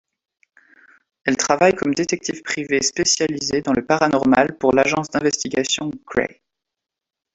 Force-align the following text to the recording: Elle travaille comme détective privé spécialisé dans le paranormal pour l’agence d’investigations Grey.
Elle 1.25 1.37
travaille 1.37 1.75
comme 1.75 1.93
détective 1.93 2.41
privé 2.41 2.81
spécialisé 2.81 3.61
dans 3.61 3.73
le 3.73 3.85
paranormal 3.85 4.57
pour 4.57 4.73
l’agence 4.73 5.11
d’investigations 5.11 5.91
Grey. 6.07 6.41